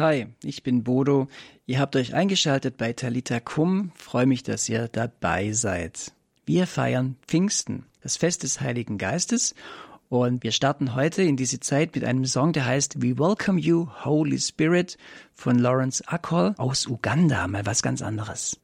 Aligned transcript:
Hi, 0.00 0.28
ich 0.42 0.62
bin 0.62 0.82
Bodo. 0.82 1.28
Ihr 1.66 1.78
habt 1.78 1.94
euch 1.94 2.14
eingeschaltet 2.14 2.78
bei 2.78 2.94
Talita 2.94 3.38
Kum. 3.38 3.92
Freue 3.94 4.24
mich, 4.24 4.42
dass 4.42 4.66
ihr 4.66 4.88
dabei 4.88 5.52
seid. 5.52 6.14
Wir 6.46 6.66
feiern 6.66 7.16
Pfingsten, 7.26 7.84
das 8.00 8.16
Fest 8.16 8.42
des 8.42 8.62
Heiligen 8.62 8.96
Geistes. 8.96 9.54
Und 10.08 10.42
wir 10.42 10.52
starten 10.52 10.94
heute 10.94 11.22
in 11.22 11.36
diese 11.36 11.60
Zeit 11.60 11.94
mit 11.94 12.04
einem 12.04 12.24
Song, 12.24 12.54
der 12.54 12.64
heißt 12.64 13.02
We 13.02 13.18
Welcome 13.18 13.60
You, 13.60 13.88
Holy 14.02 14.38
Spirit 14.38 14.96
von 15.34 15.58
Lawrence 15.58 16.02
Akol 16.08 16.54
aus 16.56 16.86
Uganda. 16.86 17.46
Mal 17.46 17.66
was 17.66 17.82
ganz 17.82 18.00
anderes. 18.00 18.58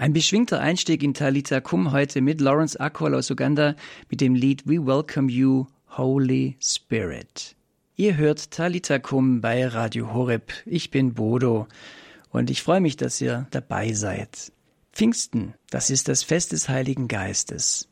Ein 0.00 0.14
beschwingter 0.14 0.60
Einstieg 0.60 1.02
in 1.02 1.12
Talita 1.12 1.60
Kum 1.60 1.92
heute 1.92 2.22
mit 2.22 2.40
Lawrence 2.40 2.80
Akol 2.80 3.14
aus 3.14 3.30
Uganda 3.30 3.76
mit 4.08 4.22
dem 4.22 4.34
Lied 4.34 4.66
We 4.66 4.86
Welcome 4.86 5.30
You, 5.30 5.66
Holy 5.90 6.56
Spirit. 6.58 7.54
Ihr 7.96 8.16
hört 8.16 8.50
Talita 8.50 8.98
Kum 8.98 9.42
bei 9.42 9.66
Radio 9.66 10.14
Horeb. 10.14 10.54
Ich 10.64 10.90
bin 10.90 11.12
Bodo 11.12 11.68
und 12.30 12.48
ich 12.48 12.62
freue 12.62 12.80
mich, 12.80 12.96
dass 12.96 13.20
ihr 13.20 13.46
dabei 13.50 13.92
seid. 13.92 14.52
Pfingsten, 14.94 15.52
das 15.68 15.90
ist 15.90 16.08
das 16.08 16.22
Fest 16.22 16.52
des 16.52 16.70
Heiligen 16.70 17.06
Geistes. 17.06 17.86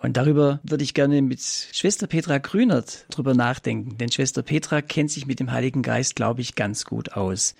Und 0.00 0.16
darüber 0.16 0.58
würde 0.62 0.84
ich 0.84 0.94
gerne 0.94 1.20
mit 1.20 1.42
Schwester 1.42 2.06
Petra 2.06 2.38
Grünert 2.38 3.04
drüber 3.10 3.34
nachdenken, 3.34 3.98
denn 3.98 4.10
Schwester 4.10 4.42
Petra 4.42 4.80
kennt 4.80 5.10
sich 5.10 5.26
mit 5.26 5.38
dem 5.38 5.52
Heiligen 5.52 5.82
Geist, 5.82 6.16
glaube 6.16 6.40
ich, 6.40 6.54
ganz 6.54 6.86
gut 6.86 7.12
aus. 7.12 7.54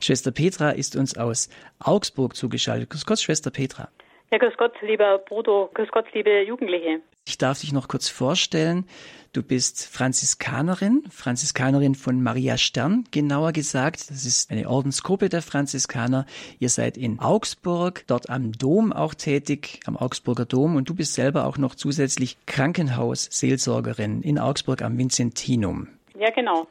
Schwester 0.00 0.30
Petra 0.30 0.70
ist 0.70 0.96
uns 0.96 1.16
aus 1.16 1.48
Augsburg 1.78 2.36
zugeschaltet. 2.36 2.90
Grüß 2.90 3.06
Gott, 3.06 3.20
Schwester 3.20 3.50
Petra. 3.50 3.88
Ja, 4.32 4.38
grüß 4.38 4.56
Gott, 4.56 4.72
lieber 4.82 5.18
Bodo. 5.18 5.70
Grüß 5.74 5.88
Gott, 5.92 6.06
liebe 6.12 6.42
Jugendliche. 6.42 7.00
Ich 7.26 7.38
darf 7.38 7.60
dich 7.60 7.72
noch 7.72 7.88
kurz 7.88 8.08
vorstellen. 8.08 8.86
Du 9.32 9.42
bist 9.42 9.86
Franziskanerin, 9.86 11.04
Franziskanerin 11.10 11.94
von 11.94 12.22
Maria 12.22 12.56
Stern, 12.56 13.04
genauer 13.10 13.52
gesagt. 13.52 14.10
Das 14.10 14.24
ist 14.24 14.50
eine 14.50 14.68
Ordensgruppe 14.68 15.28
der 15.28 15.42
Franziskaner. 15.42 16.24
Ihr 16.58 16.70
seid 16.70 16.96
in 16.96 17.20
Augsburg, 17.20 18.04
dort 18.06 18.30
am 18.30 18.52
Dom 18.52 18.92
auch 18.92 19.14
tätig, 19.14 19.80
am 19.86 19.96
Augsburger 19.96 20.46
Dom. 20.46 20.76
Und 20.76 20.88
du 20.88 20.94
bist 20.94 21.14
selber 21.14 21.46
auch 21.46 21.58
noch 21.58 21.74
zusätzlich 21.74 22.38
Krankenhausseelsorgerin 22.46 24.22
in 24.22 24.38
Augsburg 24.38 24.82
am 24.82 24.96
Vincentinum. 24.96 25.88
Ja, 26.18 26.30
genau. 26.30 26.66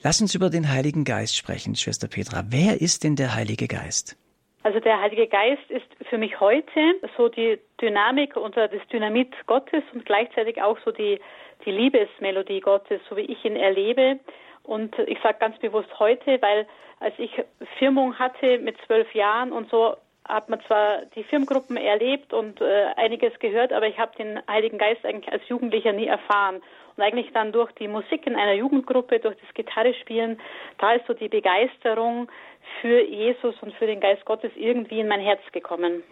Lass 0.00 0.20
uns 0.20 0.32
über 0.36 0.48
den 0.48 0.70
Heiligen 0.70 1.02
Geist 1.04 1.36
sprechen, 1.36 1.74
Schwester 1.74 2.06
Petra. 2.06 2.44
Wer 2.50 2.80
ist 2.80 3.02
denn 3.02 3.16
der 3.16 3.34
Heilige 3.34 3.66
Geist? 3.66 4.16
Also 4.62 4.78
der 4.78 5.00
Heilige 5.00 5.26
Geist 5.26 5.68
ist 5.70 5.86
für 6.08 6.18
mich 6.18 6.38
heute 6.38 6.94
so 7.16 7.28
die 7.28 7.58
Dynamik 7.82 8.36
oder 8.36 8.68
das 8.68 8.86
Dynamit 8.92 9.34
Gottes 9.46 9.82
und 9.92 10.06
gleichzeitig 10.06 10.62
auch 10.62 10.78
so 10.84 10.92
die, 10.92 11.18
die 11.64 11.72
Liebesmelodie 11.72 12.60
Gottes, 12.60 13.00
so 13.10 13.16
wie 13.16 13.22
ich 13.22 13.44
ihn 13.44 13.56
erlebe. 13.56 14.20
Und 14.62 14.96
ich 15.08 15.18
sage 15.20 15.38
ganz 15.40 15.58
bewusst 15.58 15.88
heute, 15.98 16.40
weil 16.42 16.68
als 17.00 17.14
ich 17.18 17.32
Firmung 17.80 18.16
hatte 18.20 18.58
mit 18.60 18.76
zwölf 18.86 19.12
Jahren 19.14 19.50
und 19.50 19.68
so, 19.68 19.96
hat 20.28 20.48
man 20.48 20.60
zwar 20.66 21.06
die 21.16 21.24
Firmengruppen 21.24 21.76
erlebt 21.76 22.32
und 22.32 22.60
äh, 22.60 22.86
einiges 22.96 23.38
gehört, 23.38 23.72
aber 23.72 23.86
ich 23.86 23.98
habe 23.98 24.16
den 24.16 24.38
Heiligen 24.46 24.78
Geist 24.78 25.04
eigentlich 25.04 25.32
als 25.32 25.42
Jugendlicher 25.48 25.92
nie 25.92 26.06
erfahren. 26.06 26.62
Und 26.96 27.02
eigentlich 27.02 27.32
dann 27.32 27.52
durch 27.52 27.72
die 27.72 27.88
Musik 27.88 28.26
in 28.26 28.36
einer 28.36 28.54
Jugendgruppe, 28.54 29.20
durch 29.20 29.36
das 29.36 29.54
Gitarrespielen, 29.54 30.38
da 30.78 30.92
ist 30.92 31.06
so 31.06 31.14
die 31.14 31.28
Begeisterung 31.28 32.28
für 32.80 33.02
Jesus 33.02 33.54
und 33.62 33.72
für 33.74 33.86
den 33.86 34.00
Geist 34.00 34.24
Gottes 34.24 34.50
irgendwie 34.56 35.00
in 35.00 35.08
mein 35.08 35.20
Herz 35.20 35.40
gekommen. 35.52 36.02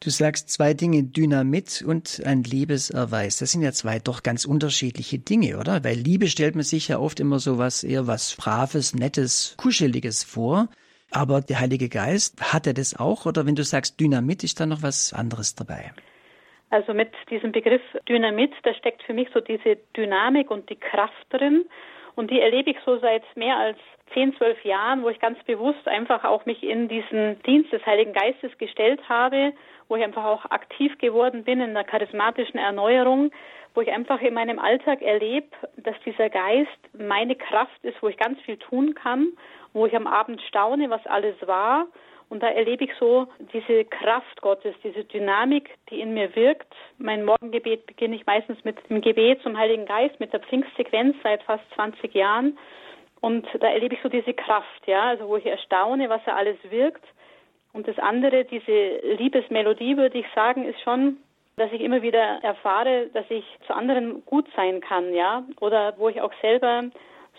Du 0.00 0.10
sagst 0.10 0.50
zwei 0.50 0.74
Dinge, 0.74 1.04
Dynamit 1.04 1.84
und 1.86 2.22
ein 2.24 2.42
Liebeserweis. 2.42 3.38
Das 3.38 3.52
sind 3.52 3.62
ja 3.62 3.70
zwei 3.70 4.00
doch 4.00 4.24
ganz 4.24 4.44
unterschiedliche 4.44 5.20
Dinge, 5.20 5.58
oder? 5.58 5.84
Weil 5.84 5.96
Liebe 5.96 6.26
stellt 6.26 6.56
man 6.56 6.64
sich 6.64 6.88
ja 6.88 6.98
oft 6.98 7.20
immer 7.20 7.38
so 7.38 7.56
was 7.58 7.84
eher 7.84 8.08
was 8.08 8.34
Braves, 8.34 8.96
Nettes, 8.96 9.54
Kuscheliges 9.58 10.24
vor. 10.24 10.68
Aber 11.12 11.40
der 11.42 11.60
Heilige 11.60 11.88
Geist, 11.88 12.52
hat 12.52 12.66
er 12.66 12.74
das 12.74 12.98
auch? 12.98 13.26
Oder 13.26 13.46
wenn 13.46 13.54
du 13.54 13.64
sagst 13.64 14.00
Dynamit, 14.00 14.44
ist 14.44 14.58
da 14.60 14.66
noch 14.66 14.82
was 14.82 15.12
anderes 15.12 15.54
dabei? 15.54 15.92
Also 16.70 16.94
mit 16.94 17.10
diesem 17.28 17.52
Begriff 17.52 17.82
Dynamit, 18.08 18.52
da 18.62 18.72
steckt 18.72 19.02
für 19.02 19.12
mich 19.12 19.28
so 19.34 19.40
diese 19.40 19.76
Dynamik 19.94 20.50
und 20.50 20.70
die 20.70 20.76
Kraft 20.76 21.26
drin. 21.28 21.66
Und 22.14 22.30
die 22.30 22.40
erlebe 22.40 22.70
ich 22.70 22.76
so 22.86 22.98
seit 22.98 23.24
mehr 23.36 23.56
als 23.56 23.76
zehn, 24.14 24.34
zwölf 24.36 24.62
Jahren, 24.64 25.02
wo 25.02 25.10
ich 25.10 25.20
ganz 25.20 25.38
bewusst 25.44 25.86
einfach 25.86 26.24
auch 26.24 26.46
mich 26.46 26.62
in 26.62 26.88
diesen 26.88 27.42
Dienst 27.42 27.72
des 27.72 27.84
Heiligen 27.84 28.12
Geistes 28.14 28.56
gestellt 28.58 29.00
habe, 29.08 29.52
wo 29.88 29.96
ich 29.96 30.04
einfach 30.04 30.24
auch 30.24 30.46
aktiv 30.46 30.96
geworden 30.98 31.44
bin 31.44 31.60
in 31.60 31.74
der 31.74 31.84
charismatischen 31.84 32.58
Erneuerung, 32.58 33.30
wo 33.74 33.80
ich 33.80 33.90
einfach 33.90 34.20
in 34.20 34.34
meinem 34.34 34.58
Alltag 34.58 35.02
erlebe, 35.02 35.48
dass 35.76 35.96
dieser 36.04 36.30
Geist 36.30 36.70
meine 36.92 37.36
Kraft 37.36 37.82
ist, 37.82 38.02
wo 38.02 38.08
ich 38.08 38.16
ganz 38.16 38.40
viel 38.40 38.56
tun 38.56 38.94
kann, 38.94 39.28
wo 39.72 39.86
ich 39.86 39.96
am 39.96 40.06
Abend 40.06 40.40
staune, 40.42 40.90
was 40.90 41.04
alles 41.06 41.36
war. 41.46 41.86
Und 42.28 42.42
da 42.42 42.48
erlebe 42.48 42.84
ich 42.84 42.90
so 42.98 43.26
diese 43.52 43.84
Kraft 43.84 44.40
Gottes, 44.40 44.74
diese 44.82 45.04
Dynamik, 45.04 45.68
die 45.90 46.00
in 46.00 46.14
mir 46.14 46.34
wirkt. 46.34 46.72
Mein 46.96 47.24
Morgengebet 47.26 47.86
beginne 47.86 48.16
ich 48.16 48.24
meistens 48.24 48.64
mit 48.64 48.78
dem 48.88 49.02
Gebet 49.02 49.42
zum 49.42 49.58
Heiligen 49.58 49.84
Geist, 49.84 50.18
mit 50.18 50.32
der 50.32 50.40
Pfingstsequenz 50.40 51.14
seit 51.22 51.42
fast 51.42 51.64
20 51.74 52.14
Jahren. 52.14 52.56
Und 53.20 53.46
da 53.60 53.68
erlebe 53.68 53.94
ich 53.94 54.00
so 54.02 54.08
diese 54.08 54.32
Kraft, 54.32 54.86
ja, 54.86 55.10
also 55.10 55.28
wo 55.28 55.36
ich 55.36 55.44
erstaune, 55.44 56.08
was 56.08 56.22
er 56.24 56.36
alles 56.36 56.56
wirkt. 56.70 57.04
Und 57.74 57.86
das 57.86 57.98
andere, 57.98 58.44
diese 58.44 58.96
Liebesmelodie, 59.18 59.96
würde 59.96 60.18
ich 60.18 60.26
sagen, 60.34 60.64
ist 60.64 60.80
schon, 60.80 61.18
dass 61.56 61.70
ich 61.70 61.82
immer 61.82 62.02
wieder 62.02 62.40
erfahre, 62.42 63.08
dass 63.12 63.26
ich 63.28 63.44
zu 63.66 63.74
anderen 63.74 64.24
gut 64.24 64.46
sein 64.56 64.80
kann, 64.80 65.12
ja, 65.14 65.44
oder 65.60 65.94
wo 65.98 66.08
ich 66.08 66.20
auch 66.20 66.32
selber 66.40 66.84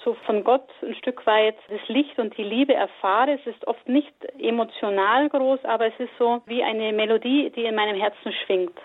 so 0.04 0.16
von 0.26 0.44
Gott 0.44 0.68
ein 0.82 0.96
Stück 0.96 1.26
weit 1.26 1.56
das 1.70 1.82
Licht 1.88 2.18
und 2.20 2.38
die 2.38 2.44
Liebe 2.44 2.74
erfahre. 2.74 3.34
Es 3.40 3.46
ist 3.48 3.66
oft 3.68 3.88
nicht 3.88 4.14
emotional 4.40 5.30
groß, 5.30 5.60
aber 5.64 5.88
es 5.88 6.00
ist 6.00 6.12
so 6.18 6.42
wie 6.46 6.64
eine 6.64 6.94
Melodie, 6.94 7.52
die 7.56 7.64
in 7.66 7.76
meinem 7.76 8.00
Herzen 8.00 8.34
schwingt. 8.46 8.78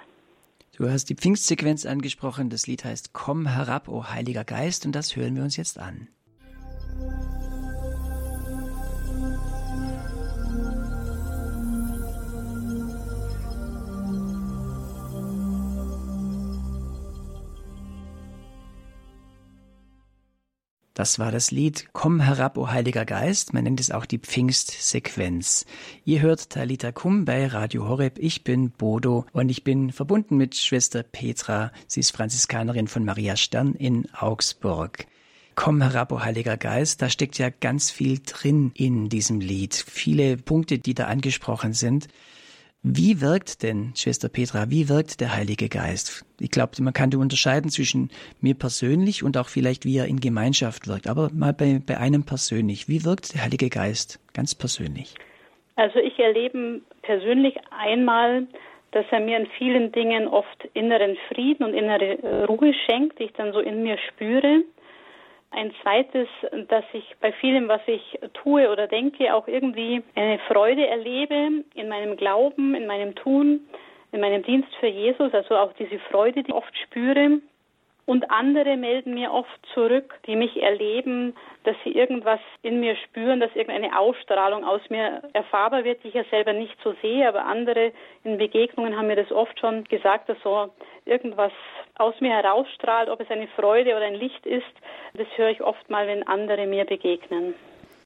Du 0.77 0.89
hast 0.89 1.06
die 1.06 1.17
Pfingstsequenz 1.17 1.87
angesprochen. 1.87 2.51
Das 2.51 2.67
Lied 2.67 2.84
heißt 2.84 3.12
Komm 3.12 3.47
herab, 3.47 3.89
o 3.89 4.05
Heiliger 4.05 4.45
Geist, 4.45 4.87
und 4.87 4.95
das 4.95 5.17
hören 5.17 5.34
wir 5.34 5.43
uns 5.43 5.56
jetzt 5.56 5.79
an. 5.79 6.09
Das 20.99 21.21
war 21.21 21.31
das 21.31 21.53
Lied 21.53 21.91
Komm 21.93 22.19
herab, 22.19 22.59
o 22.59 22.71
Heiliger 22.71 23.05
Geist. 23.05 23.55
Man 23.55 23.63
nennt 23.63 23.79
es 23.79 23.93
auch 23.93 24.05
die 24.05 24.19
Pfingstsequenz. 24.19 25.65
Ihr 26.05 26.23
hört 26.23 26.51
Talita 26.51 26.91
Kum 26.91 27.25
bei 27.25 27.47
Radio 27.47 27.87
Horeb. 27.87 28.19
Ich 28.19 28.43
bin 28.43 28.71
Bodo 28.73 29.25
und 29.31 29.49
ich 29.49 29.63
bin 29.63 29.93
verbunden 29.93 30.37
mit 30.37 30.57
Schwester 30.57 31.05
Petra. 31.05 31.71
Sie 31.87 32.01
ist 32.01 32.11
Franziskanerin 32.11 32.89
von 32.89 33.05
Maria 33.05 33.37
Stern 33.37 33.75
in 33.75 34.13
Augsburg. 34.13 35.07
Komm 35.55 35.83
herab, 35.83 36.11
o 36.11 36.21
Heiliger 36.25 36.57
Geist, 36.57 37.01
da 37.01 37.09
steckt 37.09 37.39
ja 37.39 37.51
ganz 37.51 37.93
viel 37.93 38.19
drin 38.27 38.73
in 38.75 39.09
diesem 39.09 39.39
Lied. 39.39 39.77
Viele 39.77 40.37
Punkte, 40.37 40.81
die 40.81 40.95
da 40.95 41.05
angesprochen 41.05 41.75
sind. 41.75 42.09
Wie 42.84 43.21
wirkt 43.21 43.65
denn, 43.65 43.93
Schwester 43.97 44.28
Petra, 44.28 44.71
wie 44.71 44.89
wirkt 44.89 45.21
der 45.21 45.34
Heilige 45.34 45.69
Geist? 45.69 46.25
Ich 46.39 46.53
glaube, 46.53 46.81
man 46.81 46.93
kann 46.93 47.12
unterscheiden 47.12 47.71
zwischen 47.71 48.11
mir 48.41 48.55
persönlich 48.55 49.25
und 49.25 49.37
auch 49.37 49.49
vielleicht, 49.49 49.84
wie 49.84 49.99
er 49.99 50.06
in 50.06 50.21
Gemeinschaft 50.21 50.87
wirkt. 50.87 51.09
Aber 51.09 51.28
mal 51.34 51.53
bei, 51.53 51.81
bei 51.84 51.99
einem 51.99 52.25
persönlich. 52.25 52.88
Wie 52.88 53.05
wirkt 53.05 53.34
der 53.34 53.43
Heilige 53.43 53.69
Geist 53.69 54.21
ganz 54.33 54.55
persönlich? 54.55 55.17
Also 55.75 55.99
ich 55.99 56.19
erlebe 56.20 56.81
persönlich 57.03 57.56
einmal, 57.70 58.47
dass 58.93 59.06
er 59.11 59.20
mir 59.20 59.38
in 59.38 59.49
vielen 59.58 59.91
Dingen 59.91 60.29
oft 60.29 60.69
inneren 60.75 61.17
Frieden 61.29 61.64
und 61.64 61.75
innere 61.75 62.47
Ruhe 62.47 62.73
schenkt, 62.87 63.19
die 63.19 63.25
ich 63.25 63.32
dann 63.32 63.53
so 63.53 63.58
in 63.58 63.82
mir 63.82 63.99
spüre. 64.08 64.62
Ein 65.50 65.73
zweites, 65.83 66.29
dass 66.69 66.85
ich 66.93 67.17
bei 67.21 67.33
vielem, 67.33 67.69
was 67.69 67.81
ich 67.87 68.19
tue 68.35 68.71
oder 68.71 68.87
denke, 68.87 69.35
auch 69.35 69.49
irgendwie 69.49 70.03
eine 70.15 70.39
Freude 70.41 70.87
erlebe 70.87 71.65
in 71.75 71.89
meinem 71.89 72.17
Glauben, 72.17 72.75
in 72.75 72.87
meinem 72.87 73.15
Tun, 73.15 73.61
in 74.12 74.21
meinem 74.21 74.43
Dienst 74.43 74.75
für 74.79 74.87
Jesus, 74.87 75.33
also 75.33 75.56
auch 75.56 75.73
diese 75.75 75.99
Freude, 76.11 76.43
die 76.43 76.50
ich 76.50 76.55
oft 76.55 76.77
spüre. 76.79 77.41
Und 78.08 78.31
andere 78.31 78.78
melden 78.78 79.12
mir 79.12 79.31
oft 79.31 79.60
zurück, 79.75 80.14
die 80.26 80.34
mich 80.34 80.62
erleben, 80.62 81.34
dass 81.64 81.76
sie 81.84 81.90
irgendwas 81.90 82.40
in 82.62 82.81
mir 82.81 82.96
spüren, 82.96 83.38
dass 83.38 83.55
irgendeine 83.55 83.99
Ausstrahlung 83.99 84.64
aus 84.64 84.81
mir 84.88 85.20
erfahrbar 85.34 85.84
wird, 85.84 86.02
die 86.02 86.08
ich 86.08 86.14
ja 86.14 86.25
selber 86.31 86.55
nicht 86.55 86.75
so 86.82 86.94
sehe. 87.02 87.28
Aber 87.28 87.44
andere 87.44 87.93
in 88.25 88.38
Begegnungen 88.38 88.96
haben 88.96 89.08
mir 89.08 89.16
das 89.16 89.31
oft 89.31 89.60
schon 89.60 89.84
gesagt, 89.84 90.31
dass 90.31 90.38
so 90.43 90.70
irgendwas 91.05 91.52
aus 91.99 92.14
mir 92.20 92.31
herausstrahlt, 92.31 93.10
ob 93.10 93.20
es 93.20 93.28
eine 93.28 93.46
Freude 93.49 93.90
oder 93.90 94.06
ein 94.06 94.14
Licht 94.14 94.46
ist. 94.46 94.64
Das 95.12 95.26
höre 95.37 95.50
ich 95.50 95.60
oft 95.60 95.90
mal, 95.90 96.06
wenn 96.06 96.26
andere 96.26 96.66
mir 96.66 96.87
begegnen. 96.87 97.52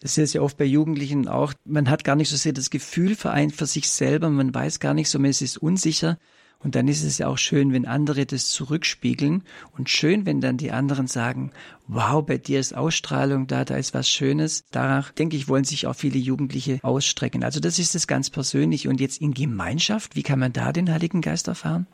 Das 0.00 0.18
ist 0.18 0.34
ja 0.34 0.40
oft 0.40 0.58
bei 0.58 0.64
Jugendlichen 0.64 1.28
auch. 1.28 1.54
Man 1.64 1.88
hat 1.88 2.02
gar 2.02 2.16
nicht 2.16 2.28
so 2.28 2.36
sehr 2.36 2.52
das 2.52 2.70
Gefühl 2.70 3.14
für, 3.14 3.30
ein, 3.30 3.50
für 3.50 3.66
sich 3.66 3.88
selber. 3.88 4.30
Man 4.30 4.52
weiß 4.52 4.80
gar 4.80 4.94
nicht 4.94 5.10
so, 5.10 5.20
man 5.20 5.30
ist 5.30 5.58
unsicher. 5.58 6.18
Und 6.64 6.76
dann 6.76 6.88
ist 6.88 7.02
es 7.02 7.18
ja 7.18 7.28
auch 7.28 7.38
schön, 7.38 7.72
wenn 7.72 7.86
andere 7.86 8.24
das 8.26 8.50
zurückspiegeln 8.50 9.42
und 9.76 9.88
schön, 9.88 10.26
wenn 10.26 10.40
dann 10.40 10.56
die 10.56 10.70
anderen 10.70 11.06
sagen, 11.06 11.52
wow, 11.88 12.24
bei 12.24 12.38
dir 12.38 12.60
ist 12.60 12.76
Ausstrahlung 12.76 13.46
da, 13.46 13.64
da 13.64 13.76
ist 13.76 13.94
was 13.94 14.08
Schönes. 14.08 14.68
Danach, 14.70 15.10
denke 15.10 15.36
ich, 15.36 15.48
wollen 15.48 15.64
sich 15.64 15.86
auch 15.86 15.94
viele 15.94 16.18
Jugendliche 16.18 16.78
ausstrecken. 16.82 17.44
Also 17.44 17.60
das 17.60 17.78
ist 17.78 17.94
das 17.94 18.06
ganz 18.06 18.30
persönlich. 18.30 18.88
Und 18.88 19.00
jetzt 19.00 19.20
in 19.20 19.34
Gemeinschaft, 19.34 20.16
wie 20.16 20.22
kann 20.22 20.38
man 20.38 20.52
da 20.52 20.72
den 20.72 20.92
Heiligen 20.92 21.20
Geist 21.20 21.48
erfahren? 21.48 21.86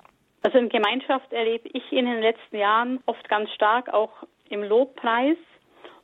Also 0.43 0.59
in 0.59 0.69
Gemeinschaft 0.69 1.32
erlebe 1.32 1.69
ich 1.73 1.91
in 1.91 2.05
den 2.05 2.20
letzten 2.20 2.56
Jahren 2.56 3.00
oft 3.06 3.29
ganz 3.29 3.50
stark 3.50 3.93
auch 3.93 4.11
im 4.50 4.62
Lobpreis 4.62 5.37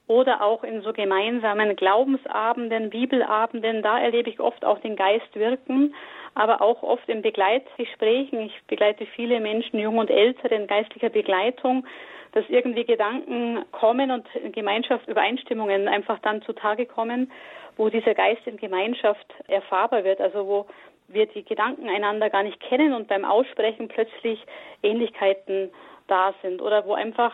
oder 0.07 0.43
auch 0.43 0.65
in 0.65 0.83
so 0.83 0.93
gemeinsamen 0.93 1.77
Glaubensabenden, 1.77 2.91
Bibelabenden. 2.91 3.83
Da 3.83 3.99
erlebe 3.99 4.29
ich 4.29 4.41
oft 4.41 4.65
auch 4.65 4.81
den 4.81 4.97
Geist 4.97 5.35
wirken, 5.35 5.95
aber 6.35 6.61
auch 6.61 6.83
oft 6.83 7.09
in 7.09 7.23
Begleitgesprächen. 7.23 8.41
Ich 8.41 8.63
begleite 8.67 9.07
viele 9.07 9.41
Menschen, 9.41 9.79
jung 9.79 9.99
und 9.99 10.11
ältere, 10.11 10.55
in 10.55 10.67
geistlicher 10.67 11.11
Begleitung, 11.11 11.87
dass 12.33 12.45
irgendwie 12.49 12.85
Gedanken 12.85 13.65
kommen 13.71 14.11
und 14.11 14.27
in 14.35 14.53
Gemeinschaft 14.53 15.07
Übereinstimmungen 15.07 15.87
einfach 15.87 16.19
dann 16.21 16.43
zutage 16.43 16.87
kommen, 16.87 17.31
wo 17.77 17.89
dieser 17.89 18.15
Geist 18.15 18.47
in 18.47 18.57
Gemeinschaft 18.57 19.27
erfahrbar 19.47 20.05
wird, 20.05 20.21
also 20.21 20.47
wo 20.47 20.67
wir 21.09 21.27
die 21.27 21.45
Gedanken 21.45 21.89
einander 21.89 22.31
gar 22.31 22.43
nicht 22.43 22.61
kennen 22.61 22.93
und 22.93 23.09
beim 23.09 23.25
Aussprechen 23.25 23.89
plötzlich 23.89 24.45
Ähnlichkeiten 24.83 25.71
da 26.09 26.35
sind 26.43 26.61
oder 26.61 26.87
wo 26.87 26.95
einfach 26.95 27.33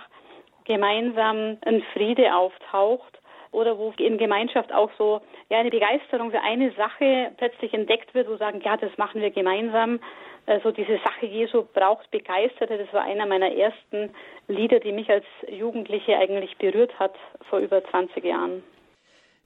gemeinsam 0.64 1.58
ein 1.64 1.82
Friede 1.94 2.34
auftaucht 2.34 3.19
oder 3.52 3.78
wo 3.78 3.92
in 3.98 4.18
Gemeinschaft 4.18 4.72
auch 4.72 4.90
so 4.98 5.20
ja 5.48 5.58
eine 5.58 5.70
Begeisterung 5.70 6.30
für 6.30 6.40
eine 6.42 6.72
Sache 6.72 7.32
plötzlich 7.36 7.74
entdeckt 7.74 8.14
wird, 8.14 8.28
wo 8.28 8.36
sagen, 8.36 8.60
ja, 8.64 8.76
das 8.76 8.96
machen 8.96 9.20
wir 9.20 9.30
gemeinsam. 9.30 10.00
Also 10.46 10.70
diese 10.70 10.98
Sache 11.04 11.26
Jesu 11.26 11.64
braucht 11.72 12.10
Begeisterte. 12.10 12.78
Das 12.78 12.92
war 12.92 13.02
einer 13.02 13.26
meiner 13.26 13.52
ersten 13.52 14.10
Lieder, 14.48 14.80
die 14.80 14.92
mich 14.92 15.10
als 15.10 15.24
Jugendliche 15.48 16.16
eigentlich 16.16 16.56
berührt 16.58 16.98
hat 16.98 17.14
vor 17.48 17.58
über 17.58 17.84
20 17.84 18.24
Jahren. 18.24 18.62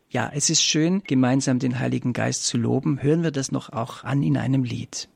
Ja, 0.08 0.30
es 0.34 0.48
ist 0.48 0.62
schön, 0.62 1.02
gemeinsam 1.06 1.58
den 1.58 1.80
Heiligen 1.80 2.12
Geist 2.12 2.46
zu 2.46 2.56
loben. 2.56 3.02
Hören 3.02 3.24
wir 3.24 3.32
das 3.32 3.50
noch 3.50 3.72
auch 3.72 4.04
an 4.04 4.22
in 4.22 4.36
einem 4.36 4.62
Lied. 4.62 5.08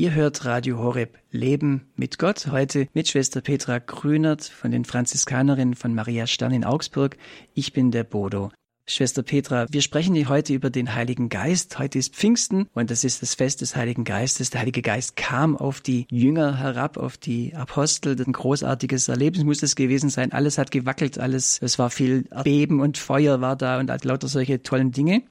Ihr 0.00 0.14
hört 0.14 0.46
Radio 0.46 0.78
Horeb 0.78 1.18
Leben 1.30 1.90
mit 1.94 2.18
Gott. 2.18 2.46
Heute 2.50 2.88
mit 2.94 3.08
Schwester 3.08 3.42
Petra 3.42 3.80
Grünert 3.80 4.42
von 4.42 4.70
den 4.70 4.86
Franziskanerinnen 4.86 5.74
von 5.74 5.94
Maria 5.94 6.26
Stern 6.26 6.54
in 6.54 6.64
Augsburg. 6.64 7.18
Ich 7.52 7.74
bin 7.74 7.90
der 7.90 8.04
Bodo. 8.04 8.50
Schwester 8.86 9.22
Petra, 9.22 9.66
wir 9.68 9.82
sprechen 9.82 10.26
heute 10.30 10.54
über 10.54 10.70
den 10.70 10.94
Heiligen 10.94 11.28
Geist. 11.28 11.78
Heute 11.78 11.98
ist 11.98 12.14
Pfingsten 12.14 12.66
und 12.72 12.90
das 12.90 13.04
ist 13.04 13.20
das 13.20 13.34
Fest 13.34 13.60
des 13.60 13.76
Heiligen 13.76 14.04
Geistes. 14.04 14.48
Der 14.48 14.62
Heilige 14.62 14.80
Geist 14.80 15.16
kam 15.16 15.54
auf 15.54 15.82
die 15.82 16.06
Jünger 16.10 16.56
herab, 16.56 16.96
auf 16.96 17.18
die 17.18 17.54
Apostel. 17.54 18.16
Ein 18.18 18.32
großartiges 18.32 19.08
Erlebnis 19.08 19.44
muss 19.44 19.62
es 19.62 19.76
gewesen 19.76 20.08
sein. 20.08 20.32
Alles 20.32 20.56
hat 20.56 20.70
gewackelt, 20.70 21.18
alles, 21.18 21.58
es 21.60 21.78
war 21.78 21.90
viel 21.90 22.22
Beben 22.42 22.80
und 22.80 22.96
Feuer 22.96 23.42
war 23.42 23.54
da 23.54 23.78
und 23.78 24.04
lauter 24.06 24.28
solche 24.28 24.62
tollen 24.62 24.92
Dinge. 24.92 25.24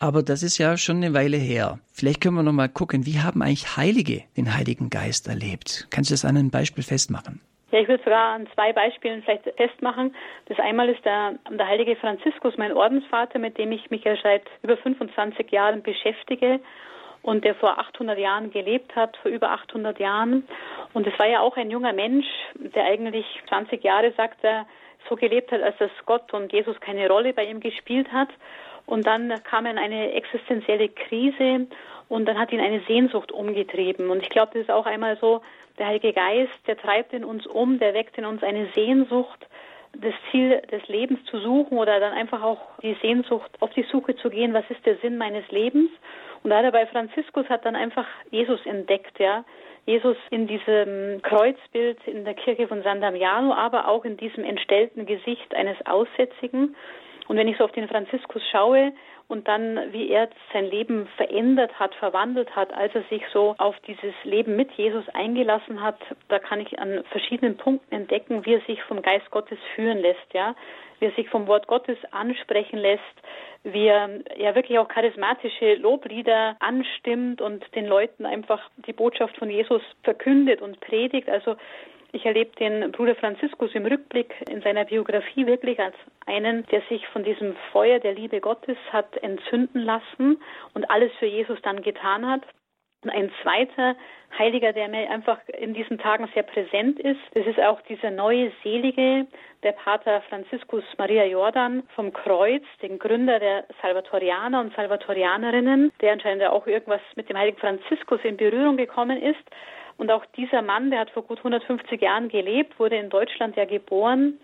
Aber 0.00 0.22
das 0.22 0.44
ist 0.44 0.58
ja 0.58 0.76
schon 0.76 0.98
eine 0.98 1.12
Weile 1.12 1.36
her. 1.36 1.80
Vielleicht 1.92 2.20
können 2.20 2.36
wir 2.36 2.44
noch 2.44 2.52
mal 2.52 2.68
gucken, 2.68 3.04
wie 3.04 3.18
haben 3.18 3.42
eigentlich 3.42 3.76
Heilige 3.76 4.22
den 4.36 4.56
Heiligen 4.56 4.90
Geist 4.90 5.26
erlebt? 5.26 5.88
Kannst 5.90 6.10
du 6.10 6.14
das 6.14 6.24
an 6.24 6.36
einem 6.36 6.50
Beispiel 6.50 6.84
festmachen? 6.84 7.40
Ja, 7.72 7.80
ich 7.80 7.88
würde 7.88 8.02
sogar 8.04 8.34
an 8.34 8.46
zwei 8.54 8.72
Beispielen 8.72 9.22
vielleicht 9.22 9.44
festmachen. 9.56 10.14
Das 10.46 10.58
einmal 10.60 10.88
ist 10.88 11.04
der, 11.04 11.34
der 11.50 11.66
heilige 11.66 11.96
Franziskus, 11.96 12.56
mein 12.56 12.72
Ordensvater, 12.72 13.40
mit 13.40 13.58
dem 13.58 13.72
ich 13.72 13.90
mich 13.90 14.04
ja 14.04 14.14
seit 14.22 14.44
über 14.62 14.76
25 14.76 15.50
Jahren 15.50 15.82
beschäftige 15.82 16.60
und 17.22 17.44
der 17.44 17.56
vor 17.56 17.78
800 17.78 18.18
Jahren 18.18 18.52
gelebt 18.52 18.94
hat, 18.94 19.16
vor 19.18 19.32
über 19.32 19.50
800 19.50 19.98
Jahren. 19.98 20.46
Und 20.94 21.08
es 21.08 21.18
war 21.18 21.26
ja 21.26 21.40
auch 21.40 21.56
ein 21.56 21.70
junger 21.70 21.92
Mensch, 21.92 22.26
der 22.54 22.84
eigentlich 22.84 23.26
20 23.48 23.82
Jahre, 23.82 24.12
sagt 24.16 24.44
er, 24.44 24.64
so 25.08 25.16
gelebt 25.16 25.50
hat, 25.50 25.62
als 25.62 25.76
dass 25.78 25.90
Gott 26.06 26.32
und 26.32 26.52
Jesus 26.52 26.78
keine 26.80 27.08
Rolle 27.08 27.32
bei 27.32 27.44
ihm 27.44 27.60
gespielt 27.60 28.10
hat. 28.12 28.28
Und 28.88 29.06
dann 29.06 29.34
kam 29.44 29.66
er 29.66 29.72
in 29.72 29.78
eine 29.78 30.12
existenzielle 30.12 30.88
Krise 30.88 31.66
und 32.08 32.24
dann 32.24 32.38
hat 32.38 32.52
ihn 32.52 32.60
eine 32.60 32.80
Sehnsucht 32.88 33.30
umgetrieben. 33.30 34.08
Und 34.08 34.22
ich 34.22 34.30
glaube, 34.30 34.52
das 34.54 34.62
ist 34.62 34.70
auch 34.70 34.86
einmal 34.86 35.18
so, 35.20 35.42
der 35.78 35.88
Heilige 35.88 36.14
Geist, 36.14 36.58
der 36.66 36.78
treibt 36.78 37.12
in 37.12 37.22
uns 37.22 37.46
um, 37.46 37.78
der 37.78 37.92
weckt 37.92 38.16
in 38.16 38.24
uns 38.24 38.42
eine 38.42 38.66
Sehnsucht, 38.74 39.46
das 39.92 40.14
Ziel 40.30 40.62
des 40.72 40.88
Lebens 40.88 41.22
zu 41.26 41.38
suchen 41.38 41.76
oder 41.76 42.00
dann 42.00 42.14
einfach 42.14 42.42
auch 42.42 42.60
die 42.82 42.96
Sehnsucht, 43.02 43.50
auf 43.60 43.70
die 43.74 43.84
Suche 43.92 44.16
zu 44.16 44.30
gehen, 44.30 44.54
was 44.54 44.64
ist 44.70 44.84
der 44.86 44.96
Sinn 44.96 45.18
meines 45.18 45.46
Lebens. 45.50 45.90
Und 46.42 46.48
da 46.50 46.70
bei 46.70 46.86
Franziskus 46.86 47.46
hat 47.50 47.66
dann 47.66 47.76
einfach 47.76 48.06
Jesus 48.30 48.64
entdeckt, 48.64 49.18
ja. 49.18 49.44
Jesus 49.84 50.16
in 50.30 50.46
diesem 50.46 51.20
Kreuzbild 51.22 51.98
in 52.06 52.24
der 52.24 52.34
Kirche 52.34 52.68
von 52.68 52.82
San 52.82 53.02
Damiano, 53.02 53.52
aber 53.52 53.88
auch 53.88 54.04
in 54.06 54.16
diesem 54.16 54.44
entstellten 54.44 55.04
Gesicht 55.04 55.54
eines 55.54 55.76
Aussätzigen. 55.86 56.74
Und 57.28 57.36
wenn 57.36 57.46
ich 57.46 57.58
so 57.58 57.64
auf 57.64 57.72
den 57.72 57.88
Franziskus 57.88 58.42
schaue 58.50 58.92
und 59.28 59.46
dann, 59.46 59.92
wie 59.92 60.08
er 60.08 60.28
sein 60.52 60.64
Leben 60.64 61.06
verändert 61.18 61.78
hat, 61.78 61.94
verwandelt 61.94 62.56
hat, 62.56 62.72
als 62.72 62.94
er 62.94 63.02
sich 63.10 63.22
so 63.32 63.54
auf 63.58 63.78
dieses 63.86 64.14
Leben 64.24 64.56
mit 64.56 64.72
Jesus 64.72 65.04
eingelassen 65.10 65.82
hat, 65.82 65.98
da 66.28 66.38
kann 66.38 66.60
ich 66.60 66.78
an 66.78 67.04
verschiedenen 67.10 67.58
Punkten 67.58 67.94
entdecken, 67.94 68.46
wie 68.46 68.54
er 68.54 68.62
sich 68.62 68.82
vom 68.84 69.02
Geist 69.02 69.30
Gottes 69.30 69.58
führen 69.74 69.98
lässt, 69.98 70.32
ja, 70.32 70.56
wie 70.98 71.06
er 71.06 71.12
sich 71.12 71.28
vom 71.28 71.46
Wort 71.46 71.66
Gottes 71.66 71.98
ansprechen 72.10 72.78
lässt, 72.78 73.02
wie 73.62 73.86
er 73.86 74.08
ja 74.36 74.54
wirklich 74.54 74.78
auch 74.78 74.88
charismatische 74.88 75.74
Loblieder 75.74 76.56
anstimmt 76.60 77.42
und 77.42 77.62
den 77.74 77.86
Leuten 77.86 78.24
einfach 78.24 78.70
die 78.86 78.94
Botschaft 78.94 79.36
von 79.36 79.50
Jesus 79.50 79.82
verkündet 80.02 80.62
und 80.62 80.80
predigt. 80.80 81.28
Also 81.28 81.56
ich 82.12 82.24
erlebe 82.24 82.50
den 82.56 82.90
Bruder 82.92 83.14
Franziskus 83.14 83.74
im 83.74 83.86
Rückblick 83.86 84.34
in 84.48 84.62
seiner 84.62 84.84
Biografie 84.84 85.46
wirklich 85.46 85.78
als 85.78 85.94
einen, 86.26 86.64
der 86.66 86.80
sich 86.88 87.06
von 87.08 87.22
diesem 87.22 87.54
Feuer 87.72 87.98
der 87.98 88.14
Liebe 88.14 88.40
Gottes 88.40 88.78
hat 88.90 89.16
entzünden 89.18 89.82
lassen 89.82 90.40
und 90.74 90.90
alles 90.90 91.12
für 91.18 91.26
Jesus 91.26 91.58
dann 91.62 91.82
getan 91.82 92.26
hat. 92.26 92.42
Und 93.04 93.10
ein 93.10 93.30
zweiter 93.42 93.94
Heiliger, 94.36 94.72
der 94.72 94.88
mir 94.88 95.08
einfach 95.08 95.38
in 95.56 95.72
diesen 95.72 95.98
Tagen 95.98 96.28
sehr 96.34 96.42
präsent 96.42 96.98
ist, 96.98 97.20
das 97.34 97.46
ist 97.46 97.60
auch 97.60 97.80
dieser 97.82 98.10
neue 98.10 98.50
Selige, 98.64 99.26
der 99.62 99.72
Pater 99.72 100.20
Franziskus 100.22 100.82
Maria 100.96 101.24
Jordan 101.24 101.84
vom 101.94 102.12
Kreuz, 102.12 102.64
den 102.82 102.98
Gründer 102.98 103.38
der 103.38 103.66
Salvatorianer 103.82 104.60
und 104.60 104.74
Salvatorianerinnen, 104.74 105.92
der 106.00 106.12
anscheinend 106.12 106.44
auch 106.44 106.66
irgendwas 106.66 107.00
mit 107.14 107.28
dem 107.28 107.38
heiligen 107.38 107.58
Franziskus 107.58 108.20
in 108.24 108.36
Berührung 108.36 108.76
gekommen 108.76 109.22
ist 109.22 109.44
und 109.98 110.10
auch 110.10 110.24
dieser 110.36 110.62
Mann, 110.62 110.90
der 110.90 111.00
hat 111.00 111.10
vor 111.10 111.24
gut 111.24 111.38
150 111.38 112.00
Jahren 112.00 112.28
gelebt, 112.28 112.78
wurde 112.78 112.96
in 112.96 113.10
Deutschland 113.10 113.56
ja 113.56 113.64
geboren. 113.64 114.38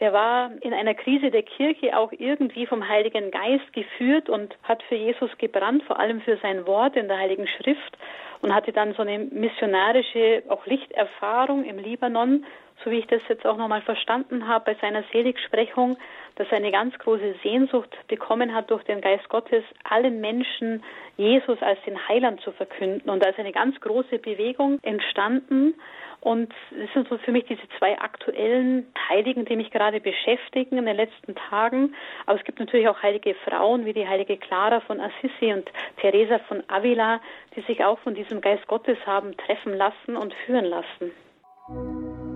Der 0.00 0.12
war 0.12 0.50
in 0.60 0.72
einer 0.74 0.94
Krise 0.94 1.30
der 1.30 1.42
Kirche 1.42 1.96
auch 1.96 2.12
irgendwie 2.12 2.66
vom 2.66 2.86
Heiligen 2.86 3.30
Geist 3.30 3.72
geführt 3.72 4.28
und 4.28 4.56
hat 4.62 4.82
für 4.84 4.94
Jesus 4.94 5.30
gebrannt, 5.38 5.82
vor 5.84 5.98
allem 5.98 6.20
für 6.20 6.36
sein 6.38 6.66
Wort 6.66 6.96
in 6.96 7.08
der 7.08 7.18
Heiligen 7.18 7.46
Schrift 7.46 7.96
und 8.42 8.54
hatte 8.54 8.72
dann 8.72 8.94
so 8.94 9.02
eine 9.02 9.18
missionarische, 9.18 10.42
auch 10.48 10.66
Lichterfahrung 10.66 11.64
im 11.64 11.78
Libanon, 11.78 12.44
so 12.84 12.90
wie 12.90 12.98
ich 12.98 13.06
das 13.06 13.22
jetzt 13.28 13.46
auch 13.46 13.56
nochmal 13.56 13.82
verstanden 13.82 14.46
habe 14.46 14.72
bei 14.72 14.80
seiner 14.80 15.02
Seligsprechung, 15.12 15.96
dass 16.36 16.46
er 16.50 16.58
eine 16.58 16.70
ganz 16.70 16.96
große 16.98 17.34
Sehnsucht 17.42 17.96
bekommen 18.06 18.54
hat 18.54 18.70
durch 18.70 18.84
den 18.84 19.00
Geist 19.00 19.28
Gottes, 19.28 19.64
allen 19.84 20.20
Menschen 20.20 20.82
Jesus 21.16 21.60
als 21.60 21.80
den 21.84 22.08
Heiland 22.08 22.40
zu 22.42 22.52
verkünden. 22.52 23.10
Und 23.10 23.22
da 23.22 23.30
ist 23.30 23.38
eine 23.38 23.52
ganz 23.52 23.80
große 23.80 24.18
Bewegung 24.18 24.78
entstanden. 24.82 25.74
Und 26.20 26.52
das 26.70 26.92
sind 26.94 27.08
so 27.08 27.18
für 27.18 27.32
mich 27.32 27.44
diese 27.44 27.68
zwei 27.78 27.98
aktuellen 27.98 28.86
Heiligen, 29.08 29.44
die 29.44 29.56
mich 29.56 29.70
gerade 29.70 30.00
beschäftigen 30.00 30.78
in 30.78 30.86
den 30.86 30.96
letzten 30.96 31.34
Tagen. 31.34 31.94
Aber 32.26 32.38
es 32.38 32.44
gibt 32.44 32.58
natürlich 32.58 32.88
auch 32.88 33.02
heilige 33.02 33.34
Frauen 33.34 33.84
wie 33.84 33.92
die 33.92 34.06
heilige 34.06 34.36
Clara 34.36 34.80
von 34.80 35.00
Assisi 35.00 35.52
und 35.52 35.70
Teresa 36.00 36.38
von 36.40 36.62
Avila, 36.68 37.20
die 37.54 37.60
sich 37.62 37.84
auch 37.84 37.98
von 38.00 38.14
diesem 38.14 38.40
Geist 38.40 38.66
Gottes 38.66 38.98
haben 39.06 39.36
treffen 39.36 39.76
lassen 39.76 40.16
und 40.16 40.34
führen 40.46 40.66
lassen. 40.66 42.27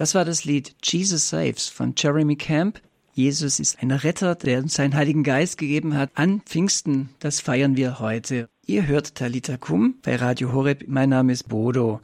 Das 0.00 0.14
war 0.14 0.24
das 0.24 0.46
Lied 0.46 0.74
Jesus 0.82 1.28
Saves 1.28 1.68
von 1.68 1.92
Jeremy 1.94 2.34
Camp. 2.34 2.80
Jesus 3.12 3.60
ist 3.60 3.82
ein 3.82 3.90
Retter, 3.90 4.34
der 4.34 4.60
uns 4.60 4.72
seinen 4.72 4.94
Heiligen 4.94 5.24
Geist 5.24 5.58
gegeben 5.58 5.94
hat. 5.94 6.08
An 6.14 6.40
Pfingsten, 6.40 7.10
das 7.18 7.42
feiern 7.42 7.76
wir 7.76 8.00
heute. 8.00 8.48
Ihr 8.64 8.86
hört 8.86 9.14
Talita 9.14 9.58
Kum 9.58 9.96
bei 10.02 10.16
Radio 10.16 10.54
Horeb. 10.54 10.84
Mein 10.88 11.10
Name 11.10 11.32
ist 11.32 11.50
Bodo 11.50 12.00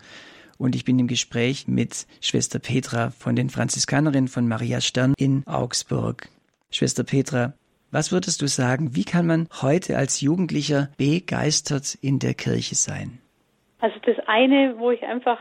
und 0.58 0.74
ich 0.76 0.84
bin 0.84 0.98
im 0.98 1.06
Gespräch 1.06 1.68
mit 1.68 2.06
Schwester 2.20 2.58
Petra 2.58 3.12
von 3.18 3.34
den 3.34 3.48
Franziskanerinnen 3.48 4.28
von 4.28 4.46
Maria 4.46 4.82
Stern 4.82 5.14
in 5.16 5.46
Augsburg. 5.46 6.28
Schwester 6.70 7.02
Petra, 7.02 7.54
was 7.92 8.12
würdest 8.12 8.42
du 8.42 8.46
sagen, 8.46 8.94
wie 8.94 9.04
kann 9.04 9.26
man 9.26 9.48
heute 9.62 9.96
als 9.96 10.20
Jugendlicher 10.20 10.90
begeistert 10.98 11.94
in 12.02 12.18
der 12.18 12.34
Kirche 12.34 12.74
sein? 12.74 13.20
Also 13.78 13.96
das 14.04 14.16
eine, 14.26 14.74
wo 14.76 14.90
ich 14.90 15.02
einfach 15.02 15.38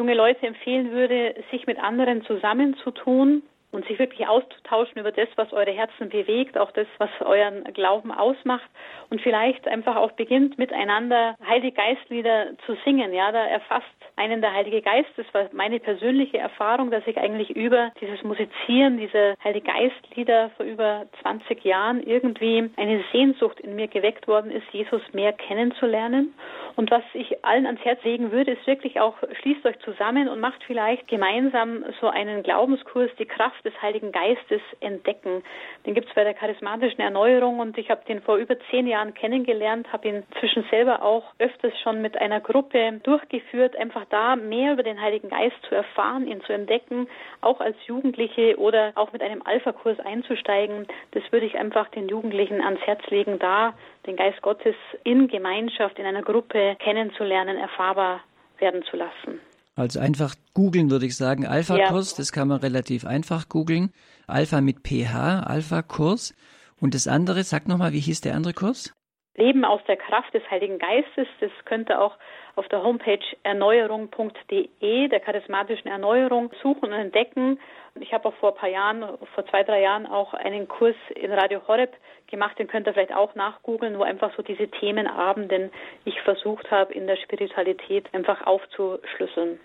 junge 0.00 0.14
Leute 0.14 0.46
empfehlen 0.46 0.92
würde, 0.92 1.34
sich 1.50 1.66
mit 1.66 1.78
anderen 1.78 2.24
zusammenzutun 2.24 3.42
und 3.70 3.86
sich 3.86 3.98
wirklich 3.98 4.26
auszutauschen 4.26 4.98
über 4.98 5.12
das, 5.12 5.28
was 5.36 5.52
eure 5.52 5.72
Herzen 5.72 6.08
bewegt, 6.08 6.56
auch 6.56 6.72
das, 6.72 6.86
was 6.96 7.10
euren 7.20 7.64
Glauben 7.74 8.10
ausmacht 8.10 8.68
und 9.10 9.20
vielleicht 9.20 9.68
einfach 9.68 9.96
auch 9.96 10.12
beginnt 10.12 10.56
miteinander 10.56 11.36
Heilige 11.46 11.76
Geistlieder 11.76 12.56
zu 12.64 12.76
singen. 12.84 13.12
Ja, 13.12 13.30
da 13.30 13.44
erfasst 13.46 13.86
einen 14.16 14.40
der 14.40 14.52
Heilige 14.54 14.82
Geist. 14.82 15.10
Das 15.16 15.26
war 15.32 15.48
meine 15.52 15.78
persönliche 15.80 16.38
Erfahrung, 16.38 16.90
dass 16.90 17.06
ich 17.06 17.16
eigentlich 17.18 17.50
über 17.50 17.92
dieses 18.00 18.22
Musizieren, 18.22 18.96
diese 18.96 19.34
Heilige 19.44 19.66
Geistlieder 19.66 20.50
vor 20.56 20.66
über 20.66 21.06
20 21.22 21.62
Jahren 21.64 22.02
irgendwie 22.02 22.70
eine 22.76 23.04
Sehnsucht 23.12 23.60
in 23.60 23.76
mir 23.76 23.86
geweckt 23.86 24.26
worden 24.26 24.50
ist, 24.50 24.66
Jesus 24.72 25.02
mehr 25.12 25.32
kennenzulernen. 25.32 26.34
Und 26.76 26.90
was 26.90 27.02
ich 27.14 27.44
allen 27.44 27.66
ans 27.66 27.84
Herz 27.84 28.02
legen 28.04 28.32
würde, 28.32 28.52
ist 28.52 28.66
wirklich 28.66 29.00
auch, 29.00 29.16
schließt 29.40 29.64
euch 29.66 29.78
zusammen 29.80 30.28
und 30.28 30.40
macht 30.40 30.62
vielleicht 30.64 31.08
gemeinsam 31.08 31.84
so 32.00 32.08
einen 32.08 32.42
Glaubenskurs, 32.42 33.10
die 33.18 33.26
Kraft 33.26 33.64
des 33.64 33.72
Heiligen 33.82 34.12
Geistes 34.12 34.60
entdecken. 34.80 35.42
Den 35.86 35.94
gibt 35.94 36.08
es 36.08 36.14
bei 36.14 36.24
der 36.24 36.34
charismatischen 36.34 37.00
Erneuerung 37.00 37.58
und 37.58 37.76
ich 37.78 37.90
habe 37.90 38.04
den 38.06 38.22
vor 38.22 38.36
über 38.36 38.56
zehn 38.70 38.86
Jahren 38.86 39.14
kennengelernt, 39.14 39.92
habe 39.92 40.08
ihn 40.08 40.22
zwischen 40.38 40.64
selber 40.70 41.02
auch 41.02 41.24
öfters 41.38 41.72
schon 41.82 42.02
mit 42.02 42.16
einer 42.20 42.40
Gruppe 42.40 43.00
durchgeführt, 43.02 43.76
einfach 43.76 44.04
da 44.10 44.36
mehr 44.36 44.72
über 44.72 44.82
den 44.82 45.00
Heiligen 45.00 45.30
Geist 45.30 45.56
zu 45.68 45.74
erfahren, 45.74 46.26
ihn 46.26 46.40
zu 46.42 46.52
entdecken, 46.52 47.08
auch 47.40 47.60
als 47.60 47.76
Jugendliche 47.86 48.58
oder 48.58 48.92
auch 48.94 49.12
mit 49.12 49.22
einem 49.22 49.42
Alpha-Kurs 49.44 50.00
einzusteigen. 50.00 50.86
Das 51.12 51.22
würde 51.30 51.46
ich 51.46 51.56
einfach 51.56 51.88
den 51.88 52.08
Jugendlichen 52.08 52.60
ans 52.60 52.80
Herz 52.82 53.00
legen, 53.10 53.38
da 53.38 53.74
den 54.06 54.16
Geist 54.16 54.40
Gottes 54.42 54.74
in 55.04 55.28
Gemeinschaft, 55.28 55.98
in 55.98 56.06
einer 56.06 56.22
Gruppe 56.22 56.76
kennenzulernen, 56.78 57.56
erfahrbar 57.56 58.20
werden 58.58 58.82
zu 58.90 58.96
lassen. 58.96 59.40
Also 59.76 60.00
einfach 60.00 60.34
googeln 60.54 60.90
würde 60.90 61.06
ich 61.06 61.16
sagen. 61.16 61.46
Alpha-Kurs, 61.46 62.12
ja. 62.12 62.16
das 62.18 62.32
kann 62.32 62.48
man 62.48 62.60
relativ 62.60 63.06
einfach 63.06 63.48
googeln. 63.48 63.92
Alpha 64.26 64.60
mit 64.60 64.86
PH, 64.86 65.44
Alpha-Kurs. 65.46 66.34
Und 66.80 66.94
das 66.94 67.08
andere, 67.08 67.42
sag 67.42 67.68
nochmal, 67.68 67.92
wie 67.92 68.00
hieß 68.00 68.20
der 68.20 68.34
andere 68.34 68.52
Kurs? 68.52 68.94
Leben 69.36 69.64
aus 69.64 69.80
der 69.86 69.96
Kraft 69.96 70.34
des 70.34 70.42
Heiligen 70.50 70.78
Geistes. 70.78 71.28
Das 71.40 71.50
könnte 71.64 71.98
auch 72.00 72.16
auf 72.56 72.68
der 72.68 72.82
Homepage 72.82 73.24
erneuerung.de, 73.42 75.08
der 75.08 75.20
charismatischen 75.20 75.90
Erneuerung, 75.90 76.50
suchen 76.62 76.92
und 76.92 76.92
entdecken. 76.92 77.58
Ich 77.98 78.12
habe 78.12 78.28
auch 78.28 78.34
vor 78.34 78.52
ein 78.52 78.58
paar 78.58 78.68
Jahren, 78.68 79.00
vor 79.34 79.46
zwei, 79.46 79.62
drei 79.62 79.82
Jahren 79.82 80.06
auch 80.06 80.34
einen 80.34 80.68
Kurs 80.68 80.94
in 81.14 81.32
Radio 81.32 81.60
Horeb 81.66 81.96
gemacht, 82.28 82.58
den 82.58 82.68
könnt 82.68 82.86
ihr 82.86 82.92
vielleicht 82.92 83.14
auch 83.14 83.34
nachgoogeln, 83.34 83.98
wo 83.98 84.02
einfach 84.02 84.34
so 84.36 84.42
diese 84.42 84.68
Themenabenden 84.68 85.70
ich 86.04 86.20
versucht 86.22 86.70
habe, 86.70 86.94
in 86.94 87.06
der 87.06 87.16
Spiritualität 87.16 88.12
einfach 88.14 88.46
aufzuschlüsseln. 88.46 89.58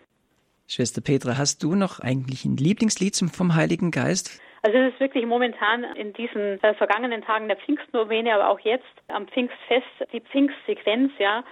Schwester 0.67 1.01
Petra, 1.01 1.37
hast 1.37 1.61
du 1.61 1.75
noch 1.75 1.99
eigentlich 1.99 2.43
ein 2.45 2.57
Lieblingslied 2.57 3.15
vom 3.31 3.55
Heiligen 3.55 3.91
Geist? 3.91 4.41
Also 4.65 4.79
es 4.79 4.93
ist 4.93 4.99
wirklich 4.99 5.27
momentan 5.27 5.83
in 5.83 6.11
diesen 6.13 6.59
äh, 6.63 6.73
vergangenen 6.73 7.21
Tagen 7.21 7.47
der 7.47 7.57
Pfingstnovene, 7.57 8.33
aber 8.33 8.49
auch 8.49 8.59
jetzt 8.61 8.83
am 9.09 9.27
Pfingstfest 9.27 9.85
die 10.11 10.21
Pfingstsequenz, 10.21 11.11
ja, 11.19 11.43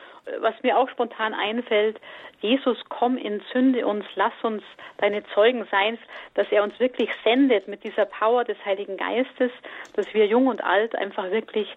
was 0.41 0.55
mir 0.63 0.75
auch 0.75 0.89
spontan 0.89 1.36
einfällt, 1.36 2.01
Jesus, 2.41 2.75
komm, 2.89 3.17
entzünde 3.17 3.86
uns, 3.86 4.03
lass 4.15 4.34
uns 4.41 4.63
deine 4.98 5.24
Zeugen 5.36 5.67
sein, 5.70 6.00
dass 6.34 6.48
er 6.50 6.63
uns 6.63 6.79
wirklich 6.79 7.12
sendet 7.24 7.67
mit 7.67 7.84
dieser 7.84 8.05
Power 8.05 8.46
des 8.46 8.58
Heiligen 8.65 8.98
Geistes, 8.98 9.51
dass 9.96 10.12
wir 10.15 10.25
jung 10.25 10.48
und 10.48 10.63
alt 10.63 10.96
einfach 10.96 11.29
wirklich 11.29 11.67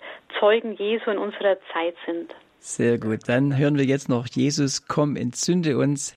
Zeugen 0.41 0.73
Jesu 0.73 1.11
in 1.11 1.19
unserer 1.19 1.59
Zeit 1.71 1.97
sind. 2.07 2.35
Sehr 2.61 2.97
gut, 2.97 3.29
dann 3.29 3.59
hören 3.59 3.77
wir 3.77 3.85
jetzt 3.85 4.09
noch 4.09 4.27
Jesus, 4.27 4.89
komm, 4.89 5.17
entzünde 5.17 5.77
uns. 5.77 6.16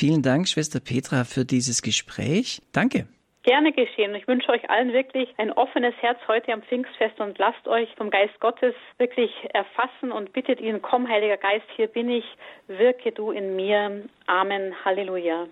Vielen 0.00 0.22
Dank, 0.22 0.48
Schwester 0.48 0.80
Petra, 0.80 1.24
für 1.24 1.44
dieses 1.44 1.82
Gespräch. 1.82 2.62
Danke. 2.72 3.06
Gerne 3.42 3.70
geschehen. 3.70 4.14
Ich 4.14 4.26
wünsche 4.26 4.48
euch 4.48 4.70
allen 4.70 4.94
wirklich 4.94 5.28
ein 5.36 5.52
offenes 5.52 5.92
Herz 6.00 6.18
heute 6.26 6.54
am 6.54 6.62
Pfingstfest 6.62 7.20
und 7.20 7.36
lasst 7.36 7.68
euch 7.68 7.86
vom 7.98 8.08
Geist 8.08 8.40
Gottes 8.40 8.74
wirklich 8.96 9.30
erfassen 9.52 10.10
und 10.10 10.32
bittet 10.32 10.58
ihn, 10.58 10.80
komm, 10.80 11.06
Heiliger 11.06 11.36
Geist, 11.36 11.66
hier 11.76 11.86
bin 11.86 12.08
ich, 12.08 12.24
wirke 12.66 13.12
du 13.12 13.30
in 13.30 13.56
mir. 13.56 14.08
Amen. 14.26 14.74
Halleluja. 14.86 15.48